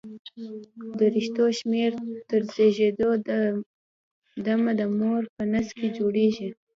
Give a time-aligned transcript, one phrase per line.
[0.97, 1.91] د رشتو شمېر
[2.29, 3.09] تر زېږېدو
[4.45, 6.49] د مه د مور په نس کې جوړېږي.